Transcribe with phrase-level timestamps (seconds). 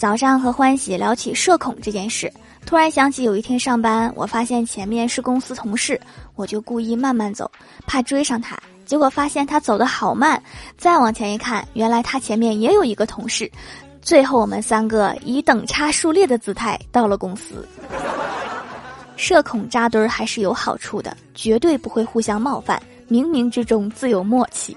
[0.00, 2.32] 早上和欢喜聊起社恐这件事。
[2.64, 6.00] 突然想起有一天上班我发现前面是公司同事
[6.36, 7.50] 我就故意慢慢走
[7.86, 10.42] 怕追上他结果发现他走得好慢
[10.78, 13.50] 再往前一看原来他前面也有一个同事。
[14.00, 17.68] 最后我们三个以等差数列的姿态到了公司。
[19.16, 24.74] 社恐扎堆儿还是有好处的绝对不会互相冒犯冥冥之中自有默契。